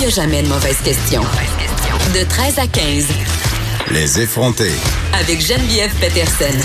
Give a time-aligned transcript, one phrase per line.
[0.00, 1.20] n'y a jamais de mauvaise question.
[2.14, 3.06] De 13 à 15.
[3.90, 4.70] Les effronter.
[5.12, 6.58] Avec Geneviève Peterson.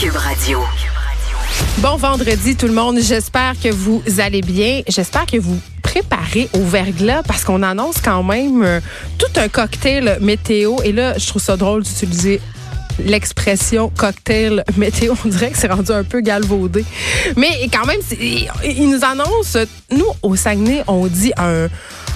[0.00, 0.60] Cube Radio.
[1.78, 4.80] Bon vendredi tout le monde, j'espère que vous allez bien.
[4.88, 8.80] J'espère que vous préparez au verglas parce qu'on annonce quand même euh,
[9.18, 12.40] tout un cocktail météo et là je trouve ça drôle d'utiliser
[12.98, 15.14] l'expression cocktail météo.
[15.24, 16.84] On dirait que c'est rendu un peu galvaudé.
[17.36, 18.00] Mais quand même,
[18.64, 19.56] il nous annonce,
[19.90, 21.68] nous, au Saguenay, on dit un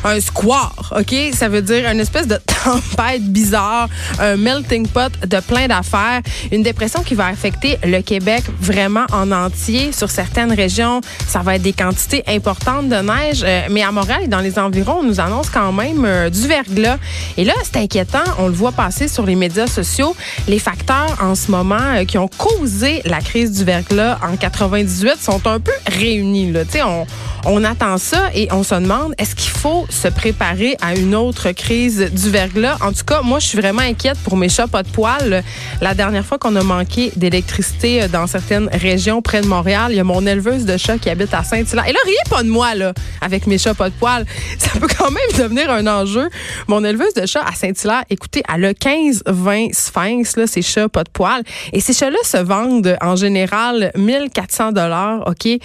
[0.05, 1.15] un square, OK?
[1.33, 3.89] Ça veut dire une espèce de tempête bizarre,
[4.19, 6.21] un melting pot de plein d'affaires,
[6.53, 9.93] une dépression qui va affecter le Québec vraiment en entier.
[9.93, 14.23] Sur certaines régions, ça va être des quantités importantes de neige, euh, mais à Montréal
[14.25, 16.99] et dans les environs, on nous annonce quand même euh, du verglas.
[17.37, 20.15] Et là, c'est inquiétant, on le voit passer sur les médias sociaux.
[20.47, 25.17] Les facteurs en ce moment euh, qui ont causé la crise du verglas en 98
[25.21, 26.53] sont un peu réunis.
[26.53, 26.63] Là.
[26.85, 27.07] On,
[27.45, 31.53] on attend ça et on se demande, est-ce qu'il faut se préparer à une autre
[31.53, 32.77] crise du verglas.
[32.81, 35.43] En tout cas, moi, je suis vraiment inquiète pour mes chats pas de poils.
[35.81, 40.01] La dernière fois qu'on a manqué d'électricité dans certaines régions près de Montréal, il y
[40.01, 41.89] a mon éleveuse de chats qui habite à Saint-Hilaire.
[41.89, 44.27] Et là, riez pas de moi, là, avec mes chats pas de poils.
[44.59, 46.29] Ça peut quand même devenir un enjeu.
[46.67, 51.05] Mon éleveuse de chats à Saint-Hilaire, écoutez, elle a 15-20 sphinx, là, ces chats pas
[51.05, 51.43] de poils.
[51.73, 55.59] Et ces chats-là se vendent en général 1400 dollars, OK?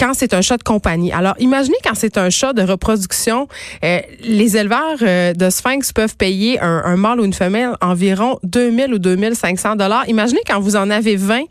[0.00, 1.12] Quand c'est un chat de compagnie.
[1.12, 3.48] Alors, imaginez quand c'est un chat de reproduction,
[3.84, 8.38] euh, les éleveurs euh, de sphinx peuvent payer un, un, mâle ou une femelle environ
[8.42, 10.08] 2000 ou 2500 dollars.
[10.08, 11.42] Imaginez quand vous en avez 20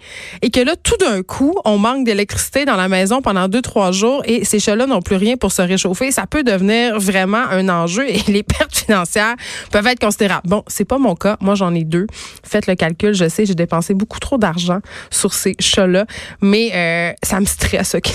[0.41, 3.91] et que là, tout d'un coup, on manque d'électricité dans la maison pendant deux, trois
[3.91, 6.11] jours et ces chats-là n'ont plus rien pour se réchauffer.
[6.11, 9.35] Ça peut devenir vraiment un enjeu et les pertes financières
[9.71, 10.49] peuvent être considérables.
[10.49, 11.37] Bon, c'est pas mon cas.
[11.39, 12.07] Moi, j'en ai deux.
[12.43, 13.13] Faites le calcul.
[13.13, 14.79] Je sais, j'ai dépensé beaucoup trop d'argent
[15.11, 16.07] sur ces chats-là,
[16.41, 18.09] mais euh, ça me stresse, OK?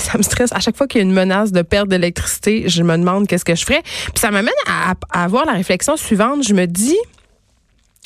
[0.52, 3.44] À chaque fois qu'il y a une menace de perte d'électricité, je me demande qu'est-ce
[3.44, 3.82] que je ferais.
[3.82, 6.42] Puis ça m'amène à, avoir la réflexion suivante.
[6.46, 6.96] Je me dis,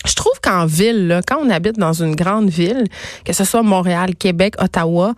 [0.06, 2.84] je trouve qu'en ville, quand on habite dans une grande ville,
[3.24, 5.14] que ce soit Montréal, Québec, Ottawa,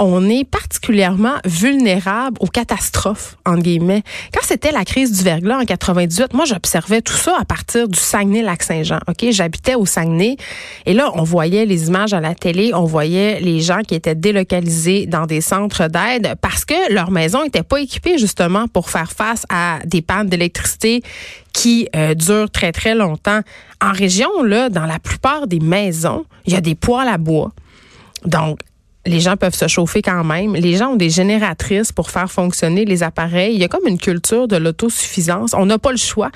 [0.00, 4.02] on est particulièrement vulnérable aux catastrophes, entre guillemets.
[4.32, 7.98] Quand c'était la crise du verglas en 98, moi, j'observais tout ça à partir du
[7.98, 8.98] Saguenay-Lac-Saint-Jean.
[9.06, 9.30] OK?
[9.30, 10.36] J'habitais au Saguenay
[10.84, 14.16] et là, on voyait les images à la télé, on voyait les gens qui étaient
[14.16, 19.12] délocalisés dans des centres d'aide parce que leur maison n'était pas équipée justement pour faire
[19.12, 21.02] face à des pannes d'électricité
[21.52, 23.40] qui euh, durent très, très longtemps.
[23.80, 27.52] En région, là, dans la plupart des maisons, il y a des poêles à bois.
[28.24, 28.58] Donc,
[29.06, 30.54] les gens peuvent se chauffer quand même.
[30.54, 33.54] Les gens ont des génératrices pour faire fonctionner les appareils.
[33.54, 35.52] Il y a comme une culture de l'autosuffisance.
[35.54, 36.30] On n'a pas le choix.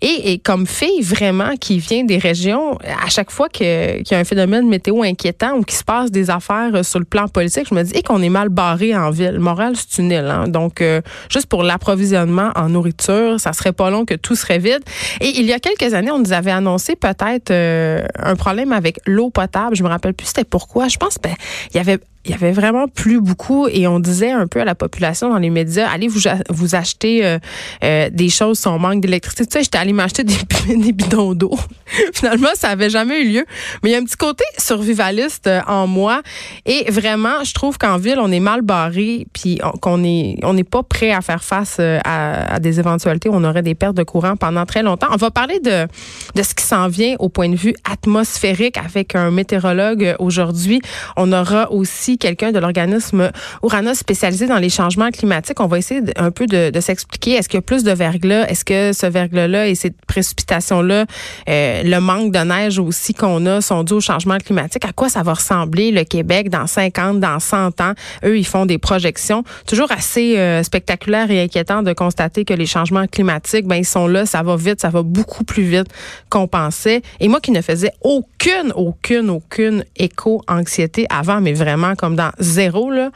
[0.00, 4.18] Et, et, comme fille vraiment qui vient des régions, à chaque fois qu'il y a
[4.18, 7.74] un phénomène météo inquiétant ou qu'il se passe des affaires sur le plan politique, je
[7.74, 9.38] me dis qu'on est mal barré en ville.
[9.38, 10.30] Montréal, c'est une île.
[10.30, 10.48] Hein?
[10.48, 11.00] Donc, euh,
[11.30, 14.82] juste pour l'approvisionnement en nourriture, ça serait pas long que tout serait vide.
[15.20, 19.00] Et il y a quelques années, on nous avait annoncé peut-être euh, un problème avec
[19.06, 19.74] l'eau potable.
[19.74, 20.88] Je me rappelle plus c'était pourquoi.
[20.88, 21.34] Je pense ben,
[21.72, 24.64] il y avait il y avait vraiment plus beaucoup et on disait un peu à
[24.66, 26.20] la population dans les médias allez vous
[26.50, 27.38] vous acheter euh,
[27.82, 29.46] euh, des choses sans manque d'électricité.
[29.46, 31.58] Tu sais j'étais allée m'acheter des, bidons d'eau.
[32.12, 33.46] Finalement ça avait jamais eu lieu.
[33.82, 36.20] Mais il y a un petit côté survivaliste euh, en moi
[36.66, 40.64] et vraiment je trouve qu'en ville on est mal barré puis qu'on est on n'est
[40.64, 43.30] pas prêt à faire face à, à, des éventualités.
[43.30, 45.08] Où on aurait des pertes de courant pendant très longtemps.
[45.10, 45.86] On va parler de
[46.34, 50.82] de ce qui s'en vient au point de vue atmosphérique avec un météorologue aujourd'hui.
[51.16, 53.30] On aura aussi quelqu'un de l'organisme
[53.62, 55.60] Uranus spécialisé dans les changements climatiques.
[55.60, 57.32] On va essayer un peu de, s'expliquer.
[57.32, 58.46] Est-ce qu'il y a plus de verglas?
[58.48, 61.04] Est-ce que ce verglas-là et cette précipitation-là,
[61.48, 64.84] euh, le manque de neige aussi qu'on a, sont dus au changement climatique?
[64.84, 67.92] À quoi ça va ressembler le Québec dans 50, dans 100 ans?
[68.24, 69.44] Eux, ils font des projections.
[69.66, 74.06] Toujours assez euh, spectaculaire et inquiétant de constater que les changements climatiques, ben ils sont
[74.06, 75.88] là, ça va vite, ça va beaucoup plus vite
[76.28, 77.02] qu'on pensait.
[77.20, 82.90] Et moi qui ne faisais aucune, aucune, aucune éco-anxiété avant, mais vraiment comme dans zéro,
[82.90, 83.10] là,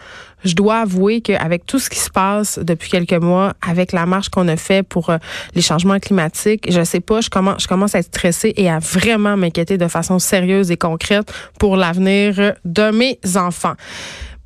[0.45, 4.29] je dois avouer qu'avec tout ce qui se passe depuis quelques mois, avec la marche
[4.29, 5.17] qu'on a fait pour euh,
[5.55, 8.81] les changements climatiques, je sais pas, je commence, je commence à être stressée et à
[8.81, 13.75] vraiment m'inquiéter de façon sérieuse et concrète pour l'avenir de mes enfants.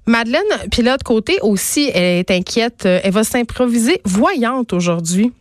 [0.06, 2.86] Madeleine, puis de côté aussi, elle est inquiète.
[2.86, 5.32] Elle va s'improviser voyante aujourd'hui.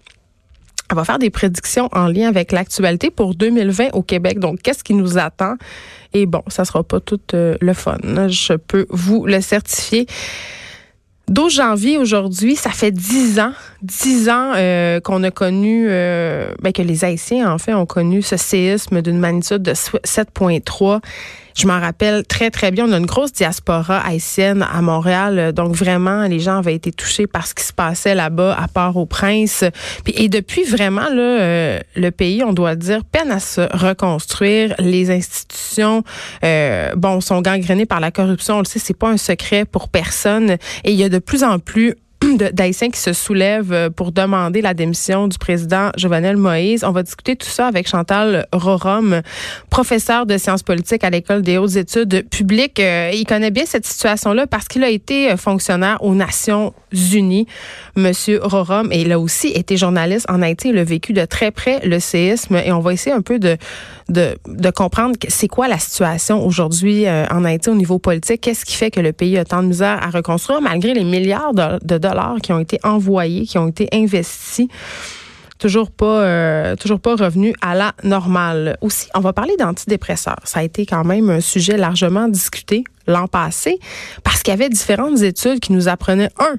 [0.89, 4.39] Elle va faire des prédictions en lien avec l'actualité pour 2020 au Québec.
[4.39, 5.55] Donc, qu'est-ce qui nous attend?
[6.13, 7.97] Et bon, ça sera pas tout euh, le fun.
[8.27, 10.07] Je peux vous le certifier.
[11.29, 13.51] 12 janvier aujourd'hui, ça fait 10 ans,
[13.81, 18.21] 10 ans euh, qu'on a connu, euh, ben, que les Haïtiens en fait ont connu
[18.21, 21.01] ce séisme d'une magnitude de 7.3.
[21.57, 22.88] Je m'en rappelle très, très bien.
[22.88, 25.54] On a une grosse diaspora haïtienne à Montréal.
[25.54, 28.95] Donc, vraiment, les gens avaient été touchés par ce qui se passait là-bas, à part
[28.95, 29.63] au Prince.
[30.04, 34.75] Puis, et depuis, vraiment, là, euh, le pays, on doit dire, peine à se reconstruire.
[34.77, 36.04] Les institutions,
[36.44, 38.57] euh, bon, sont gangrénées par la corruption.
[38.57, 40.57] On le sait, c'est pas un secret pour personne.
[40.83, 41.95] Et il y a de plus en plus
[42.35, 46.83] d'Haïtiens qui se soulèvent euh, pour demander la démission du président Jovenel Moïse.
[46.83, 49.21] On va discuter tout ça avec Chantal Rorom,
[49.69, 52.79] professeur de sciences politiques à l'École des hautes études publiques.
[52.79, 57.47] Euh, il connaît bien cette situation-là parce qu'il a été euh, fonctionnaire aux Nations unies,
[57.95, 60.69] Monsieur Rorom, et il a aussi été journaliste en Haïti.
[60.69, 63.57] Il a vécu de très près le séisme et on va essayer un peu de,
[64.09, 64.38] de,
[64.71, 68.42] comprendre c'est quoi la situation aujourd'hui en Haïti au niveau politique?
[68.42, 71.54] Qu'est-ce qui fait que le pays a tant de misère à reconstruire malgré les milliards
[71.54, 74.68] de, de dollars qui ont été envoyés, qui ont été investis
[75.57, 78.77] toujours pas euh, toujours pas revenu à la normale?
[78.81, 80.39] Aussi, on va parler d'antidépresseurs.
[80.44, 83.80] Ça a été quand même un sujet largement discuté l'an passé
[84.24, 86.56] parce qu'il y avait différentes études qui nous apprenaient un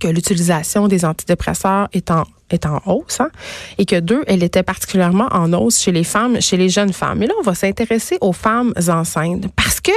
[0.00, 3.30] que l'utilisation des antidépresseurs est en est en hausse hein,
[3.78, 7.22] et que deux, elle était particulièrement en hausse chez les femmes, chez les jeunes femmes.
[7.22, 9.92] Et là, on va s'intéresser aux femmes enceintes parce que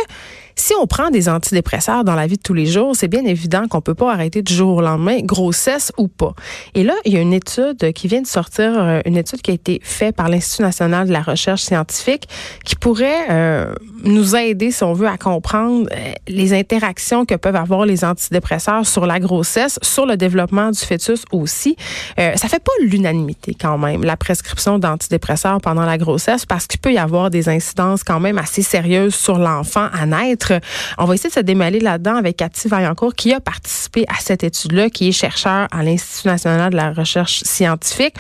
[0.81, 3.81] on prend des antidépresseurs dans la vie de tous les jours, c'est bien évident qu'on
[3.81, 6.33] peut pas arrêter du jour au lendemain, grossesse ou pas.
[6.73, 9.51] Et là, il y a une étude qui vient de sortir, euh, une étude qui
[9.51, 12.27] a été faite par l'Institut national de la recherche scientifique,
[12.63, 13.73] qui pourrait euh,
[14.03, 18.85] nous aider, si on veut, à comprendre euh, les interactions que peuvent avoir les antidépresseurs
[18.85, 21.75] sur la grossesse, sur le développement du fœtus aussi.
[22.19, 26.79] Euh, ça fait pas l'unanimité quand même, la prescription d'antidépresseurs pendant la grossesse, parce qu'il
[26.79, 30.53] peut y avoir des incidences quand même assez sérieuses sur l'enfant à naître.
[30.97, 34.43] On va essayer de se démêler là-dedans avec Cathy Vaillancourt qui a participé à cette
[34.43, 38.15] étude-là, qui est chercheur à l'Institut national de la recherche scientifique.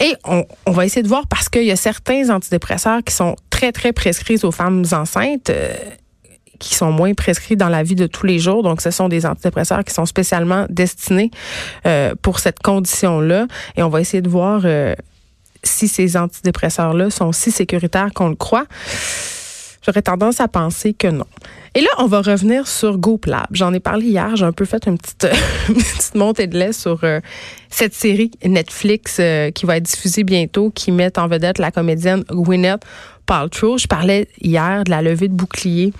[0.00, 3.72] Et on, va essayer de voir parce qu'il y a certains antidépresseurs qui sont très,
[3.72, 5.50] très prescrits aux femmes enceintes.
[5.50, 5.74] Euh,
[6.58, 8.62] qui sont moins prescrits dans la vie de tous les jours.
[8.62, 11.30] Donc, ce sont des antidépresseurs qui sont spécialement destinés
[11.86, 13.46] euh, pour cette condition-là.
[13.76, 14.94] Et on va essayer de voir euh,
[15.64, 18.66] si ces antidépresseurs-là sont si sécuritaires qu'on le croit.
[19.84, 21.26] J'aurais tendance à penser que non.
[21.74, 23.46] Et là, on va revenir sur GoPlab.
[23.52, 24.36] J'en ai parlé hier.
[24.36, 25.26] J'ai un peu fait une petite,
[26.14, 27.20] montée de lait sur euh,
[27.70, 32.24] cette série Netflix euh, qui va être diffusée bientôt, qui met en vedette la comédienne
[32.30, 32.82] Gwyneth
[33.26, 33.78] Paltrow.
[33.78, 35.92] Je parlais hier de la levée de bouclier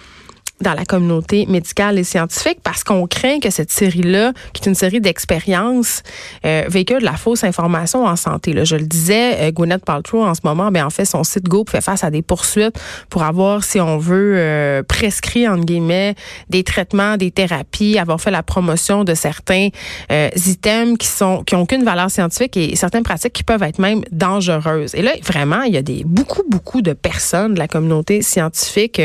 [0.61, 4.75] dans la communauté médicale et scientifique parce qu'on craint que cette série-là, qui est une
[4.75, 6.03] série d'expériences,
[6.45, 8.53] euh, véhicule la fausse information en santé.
[8.53, 8.65] Là.
[8.65, 11.65] Je le disais, euh, Gwyneth Paltrow, en ce moment, ben, en fait, son site Go
[11.69, 12.79] fait face à des poursuites
[13.09, 16.15] pour avoir, si on veut, euh, prescrit, entre guillemets,
[16.49, 19.69] des traitements, des thérapies, avoir fait la promotion de certains
[20.13, 23.79] euh, items qui sont qui ont aucune valeur scientifique et certaines pratiques qui peuvent être
[23.79, 24.95] même dangereuses.
[24.95, 29.01] Et là, vraiment, il y a des beaucoup, beaucoup de personnes de la communauté scientifique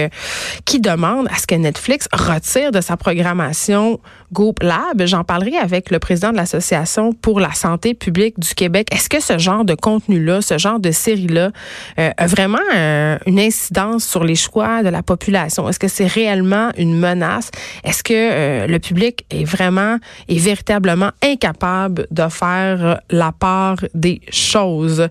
[0.65, 3.99] qui demandent à que Netflix retire de sa programmation
[4.31, 5.05] Goop Lab?
[5.05, 8.87] J'en parlerai avec le président de l'Association pour la santé publique du Québec.
[8.91, 11.51] Est-ce que ce genre de contenu-là, ce genre de série-là,
[11.99, 15.67] euh, a vraiment euh, une incidence sur les choix de la population?
[15.69, 17.51] Est-ce que c'est réellement une menace?
[17.83, 24.21] Est-ce que euh, le public est vraiment et véritablement incapable de faire la part des
[24.29, 25.07] choses?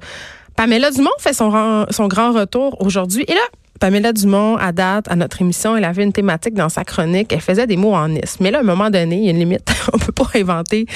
[0.56, 3.24] Pamela Dumont fait son, son grand retour aujourd'hui.
[3.26, 3.40] Et là,
[3.80, 7.32] Pamela Dumont, à date, à notre émission, elle avait une thématique dans sa chronique.
[7.32, 8.38] Elle faisait des mots en isme.
[8.40, 9.68] Mais là, à un moment donné, il y a une limite.
[9.92, 10.86] On peut pas inventer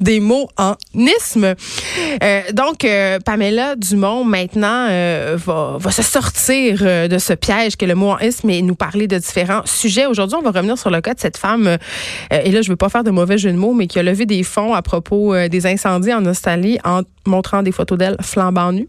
[0.00, 1.54] des mots en isme.
[2.22, 6.78] Euh, donc, euh, Pamela Dumont, maintenant, euh, va, va se sortir
[7.08, 10.06] de ce piège qu'est le mot en isme et nous parler de différents sujets.
[10.06, 11.76] Aujourd'hui, on va revenir sur le cas de cette femme,
[12.30, 14.26] et là, je veux pas faire de mauvais jeu de mots, mais qui a levé
[14.26, 16.78] des fonds à propos des incendies en Australie
[17.28, 18.88] montrant des photos d'elle flambant nue.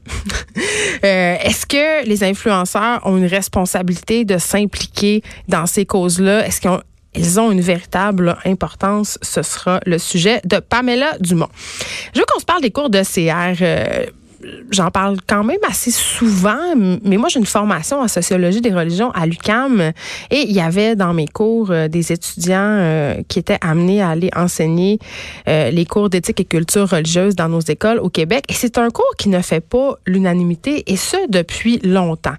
[1.01, 6.45] Est-ce que les influenceurs ont une responsabilité de s'impliquer dans ces causes-là?
[6.45, 6.81] Est-ce qu'ils ont
[7.15, 9.17] ils ont une véritable importance?
[9.21, 11.49] Ce sera le sujet de Pamela Dumont.
[12.13, 13.57] Je veux qu'on se parle des cours de CR.
[13.61, 14.05] Euh,
[14.71, 19.11] j'en parle quand même assez souvent, mais moi j'ai une formation en sociologie des religions
[19.11, 19.91] à l'UCAM
[20.31, 24.09] et il y avait dans mes cours euh, des étudiants euh, qui étaient amenés à
[24.09, 24.99] aller enseigner
[25.47, 28.89] euh, les cours d'éthique et culture religieuse dans nos écoles au Québec et c'est un
[28.89, 32.35] cours qui ne fait pas l'unanimité et ce depuis longtemps.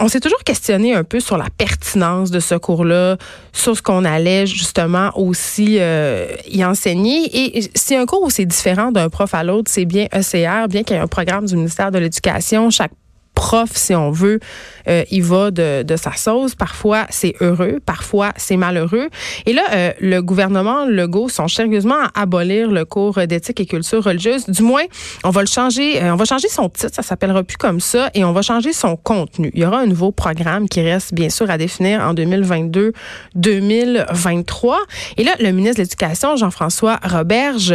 [0.00, 3.16] on s'est toujours questionné un peu sur la pertinence de ce cours-là,
[3.52, 5.78] sur ce qu'on allait justement aussi
[6.48, 10.06] y enseigner et si un cours où c'est différent d'un prof à l'autre, c'est bien
[10.14, 12.70] ECR, bien qu'il y ait un programme du ministère de l'Éducation.
[12.70, 12.92] Chaque
[13.42, 14.38] prof, si on veut,
[14.88, 16.54] euh, il va de, sa sauce.
[16.54, 19.08] Parfois, c'est heureux, parfois, c'est malheureux.
[19.46, 24.04] Et là, euh, le gouvernement Legault sont sérieusement à abolir le cours d'éthique et culture
[24.04, 24.46] religieuse.
[24.46, 24.84] Du moins,
[25.24, 28.10] on va le changer, euh, on va changer son titre, ça s'appellera plus comme ça,
[28.14, 29.50] et on va changer son contenu.
[29.54, 34.76] Il y aura un nouveau programme qui reste bien sûr à définir en 2022-2023.
[35.16, 37.74] Et là, le ministre de l'Éducation, Jean-François Roberge,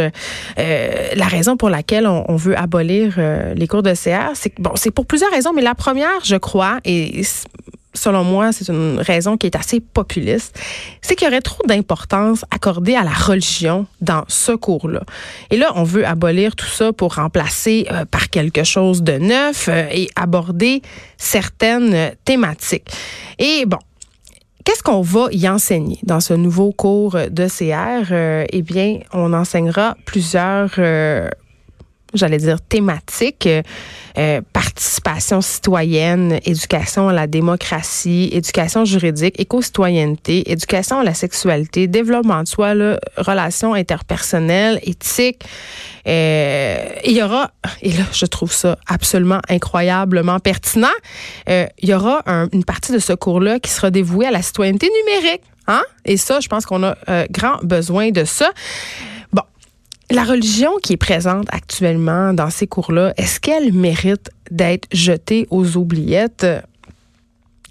[0.56, 3.20] la raison pour laquelle on, on veut abolir
[3.54, 6.78] les cours de CR, c'est bon, c'est pour plusieurs raisons, mais la première, je crois,
[6.84, 7.24] et
[7.92, 10.56] selon moi, c'est une raison qui est assez populiste,
[11.02, 15.02] c'est qu'il y aurait trop d'importance accordée à la religion dans ce cours-là.
[15.50, 19.68] Et là, on veut abolir tout ça pour remplacer euh, par quelque chose de neuf
[19.68, 20.80] euh, et aborder
[21.16, 22.88] certaines thématiques.
[23.40, 23.78] Et bon,
[24.64, 28.12] Qu'est-ce qu'on va y enseigner dans ce nouveau cours de CR?
[28.12, 30.74] Euh, eh bien, on enseignera plusieurs
[32.14, 33.48] j'allais dire thématique,
[34.18, 42.42] euh, participation citoyenne, éducation à la démocratie, éducation juridique, éco-citoyenneté, éducation à la sexualité, développement
[42.42, 42.72] de soi,
[43.16, 45.44] relations interpersonnelles, éthique.
[46.06, 47.50] Euh, il y aura,
[47.82, 50.88] et là je trouve ça absolument incroyablement pertinent,
[51.48, 52.22] euh, il y aura
[52.52, 55.42] une partie de ce cours-là qui sera dévouée à la citoyenneté numérique.
[55.66, 55.82] Hein?
[56.06, 56.96] Et ça, je pense qu'on a
[57.30, 58.50] grand besoin de ça.
[60.10, 65.76] La religion qui est présente actuellement dans ces cours-là, est-ce qu'elle mérite d'être jetée aux
[65.76, 66.46] oubliettes?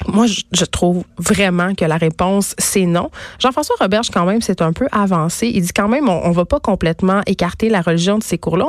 [0.05, 3.09] Moi, je, trouve vraiment que la réponse, c'est non.
[3.39, 5.51] Jean-François Roberge, quand même, c'est un peu avancé.
[5.53, 8.65] Il dit quand même, on, on va pas complètement écarter la religion de ces cours-là.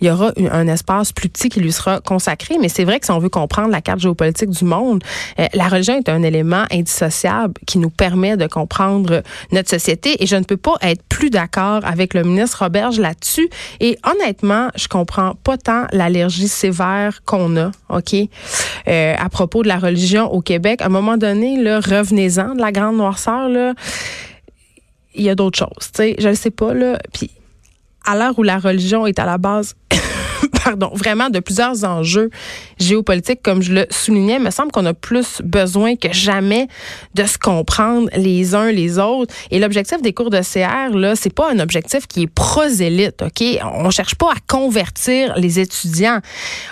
[0.00, 2.56] Il y aura un espace plus petit qui lui sera consacré.
[2.60, 5.02] Mais c'est vrai que si on veut comprendre la carte géopolitique du monde,
[5.38, 10.22] euh, la religion est un élément indissociable qui nous permet de comprendre notre société.
[10.22, 13.48] Et je ne peux pas être plus d'accord avec le ministre Roberge là-dessus.
[13.80, 19.68] Et honnêtement, je comprends pas tant l'allergie sévère qu'on a, OK, euh, à propos de
[19.68, 20.82] la religion au Québec.
[20.82, 23.74] À un moment donné, revenez-en de la grande noirceur, là.
[25.14, 26.16] Il y a d'autres choses, sais.
[26.18, 26.98] Je ne sais pas, là.
[27.12, 27.30] Puis,
[28.04, 29.74] à l'heure où la religion est à la base
[30.64, 32.30] pardon, vraiment de plusieurs enjeux
[32.82, 34.38] géopolitiques, comme je le soulignais.
[34.38, 36.68] Me semble qu'on a plus besoin que jamais
[37.14, 39.34] de se comprendre les uns les autres.
[39.50, 43.44] Et l'objectif des cours de CR, là, c'est pas un objectif qui est prosélyte, OK?
[43.74, 46.20] On cherche pas à convertir les étudiants.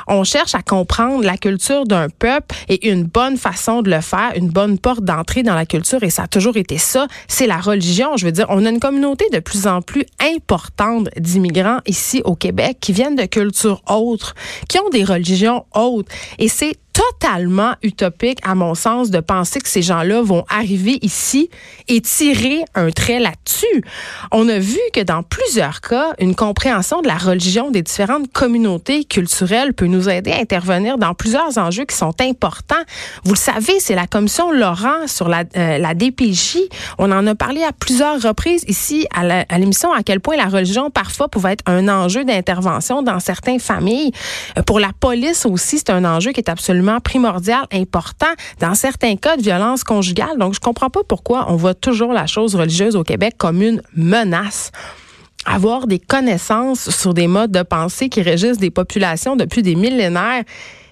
[0.08, 4.32] On cherche à comprendre la culture d'un peuple et une bonne façon de le faire,
[4.36, 7.58] une bonne porte d'entrée dans la culture, et ça a toujours été ça, c'est la
[7.58, 8.16] religion.
[8.16, 12.34] Je veux dire, on a une communauté de plus en plus importante d'immigrants ici au
[12.34, 14.34] Québec qui viennent de cultures autres,
[14.68, 15.99] qui ont des religions autres.
[16.38, 21.50] Et c'est totalement utopique, à mon sens, de penser que ces gens-là vont arriver ici
[21.88, 23.84] et tirer un trait là-dessus.
[24.32, 29.04] On a vu que dans plusieurs cas, une compréhension de la religion des différentes communautés
[29.04, 32.82] culturelles peut nous aider à intervenir dans plusieurs enjeux qui sont importants.
[33.24, 36.58] Vous le savez, c'est la commission Laurent sur la, euh, la DPJ.
[36.98, 40.90] On en a parlé à plusieurs reprises ici à l'émission à quel point la religion
[40.90, 44.12] parfois pouvait être un enjeu d'intervention dans certaines familles.
[44.58, 48.26] Euh, pour la police aussi, c'est un enjeu qui est absolument primordial, important
[48.60, 50.38] dans certains cas de violence conjugale.
[50.38, 53.82] Donc, je comprends pas pourquoi on voit toujours la chose religieuse au Québec comme une
[53.94, 54.72] menace
[55.46, 60.44] avoir des connaissances sur des modes de pensée qui régissent des populations depuis des millénaires,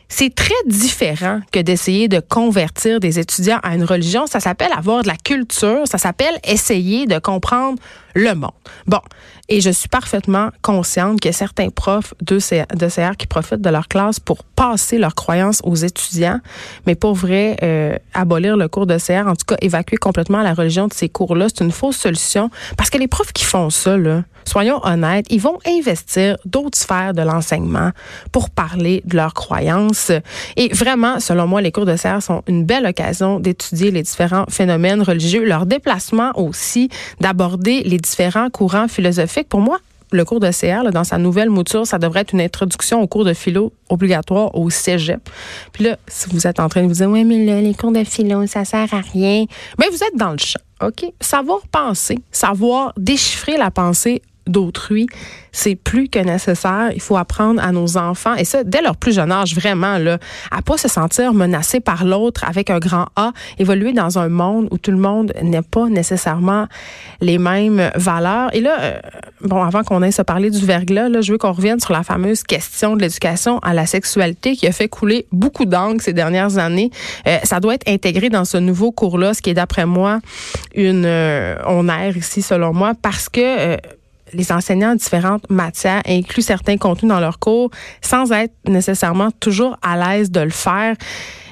[0.09, 4.26] c'est très différent que d'essayer de convertir des étudiants à une religion.
[4.26, 7.78] Ça s'appelle avoir de la culture, ça s'appelle essayer de comprendre
[8.14, 8.52] le monde.
[8.86, 9.00] Bon,
[9.48, 14.20] et je suis parfaitement consciente que certains profs de, CR qui profitent de leur classe
[14.20, 16.40] pour passer leurs croyances aux étudiants,
[16.86, 20.52] mais pour vrai, euh, abolir le cours de CR, en tout cas évacuer complètement la
[20.52, 23.96] religion de ces cours-là, c'est une fausse solution parce que les profs qui font ça,
[23.96, 27.90] là, soyons honnêtes, ils vont investir d'autres sphères de l'enseignement
[28.32, 30.10] pour parler de leurs croyances.
[30.56, 34.46] Et vraiment, selon moi, les cours de CR sont une belle occasion d'étudier les différents
[34.48, 36.88] phénomènes religieux, leur déplacement aussi,
[37.20, 39.48] d'aborder les différents courants philosophiques.
[39.48, 39.78] Pour moi,
[40.10, 43.24] le cours de CR, dans sa nouvelle mouture, ça devrait être une introduction au cours
[43.24, 45.20] de philo obligatoire au cégep.
[45.72, 47.92] Puis là, si vous êtes en train de vous dire, oui, mais là, les cours
[47.92, 49.44] de philo, ça sert à rien.
[49.78, 51.04] Bien, vous êtes dans le champ, OK?
[51.20, 55.06] Savoir penser, savoir déchiffrer la pensée d'autrui,
[55.52, 56.90] c'est plus que nécessaire.
[56.94, 60.18] Il faut apprendre à nos enfants, et ça, dès leur plus jeune âge, vraiment, là,
[60.50, 64.68] à pas se sentir menacé par l'autre avec un grand A, évoluer dans un monde
[64.70, 66.66] où tout le monde n'est pas nécessairement
[67.20, 68.54] les mêmes valeurs.
[68.54, 69.00] Et là, euh,
[69.42, 72.02] bon, avant qu'on aille se parler du verglas, là, je veux qu'on revienne sur la
[72.02, 76.58] fameuse question de l'éducation à la sexualité qui a fait couler beaucoup d'angles ces dernières
[76.58, 76.90] années.
[77.26, 80.20] Euh, ça doit être intégré dans ce nouveau cours-là, ce qui est d'après moi
[80.74, 83.76] une euh, on erre ici selon moi parce que
[84.32, 87.70] les enseignants de différentes matières incluent certains contenus dans leurs cours
[88.00, 90.97] sans être nécessairement toujours à l'aise de le faire.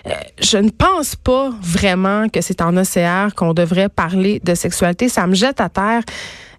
[0.07, 0.11] Euh,
[0.41, 5.09] je ne pense pas vraiment que c'est en OCR qu'on devrait parler de sexualité.
[5.09, 6.03] Ça me jette à terre.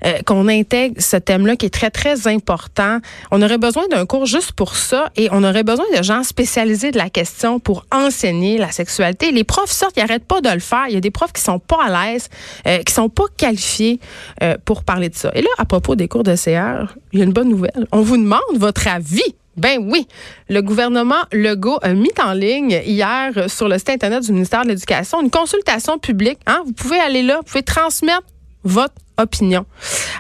[0.06, 3.00] Euh, qu'on intègre ce thème-là qui est très, très important.
[3.32, 6.92] On aurait besoin d'un cours juste pour ça et on aurait besoin de gens spécialisés
[6.92, 9.32] de la question pour enseigner la sexualité.
[9.32, 10.86] Les profs sortent, ils n'arrêtent pas de le faire.
[10.88, 12.30] Il y a des profs qui sont pas à l'aise,
[12.68, 14.00] euh, qui sont pas qualifiés
[14.44, 15.32] euh, pour parler de ça.
[15.34, 17.88] Et là, à propos des cours de CR, il y a une bonne nouvelle.
[17.92, 19.36] On vous demande votre avis.
[19.58, 20.08] Ben oui,
[20.50, 24.70] le gouvernement Legault a mis en ligne hier sur le site internet du ministère de
[24.70, 26.38] l'Éducation une consultation publique.
[26.46, 26.62] Hein?
[26.66, 28.24] Vous pouvez aller là, vous pouvez transmettre
[28.64, 29.66] votre opinion.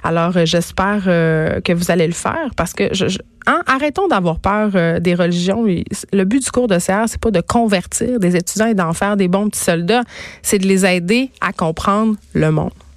[0.03, 2.89] Alors, euh, j'espère euh, que vous allez le faire parce que
[3.45, 5.65] hein, arrêtons d'avoir peur euh, des religions.
[5.65, 9.17] Le but du cours de CR, c'est pas de convertir des étudiants et d'en faire
[9.17, 10.03] des bons petits soldats,
[10.41, 12.71] c'est de les aider à comprendre le monde.